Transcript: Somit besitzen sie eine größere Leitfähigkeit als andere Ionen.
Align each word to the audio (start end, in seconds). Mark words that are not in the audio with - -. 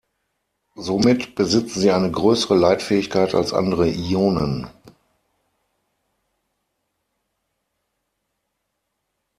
Somit 0.77 1.35
besitzen 1.35 1.79
sie 1.79 1.91
eine 1.91 2.09
größere 2.09 2.55
Leitfähigkeit 2.55 3.35
als 3.35 3.53
andere 3.53 3.87
Ionen. 3.87 4.67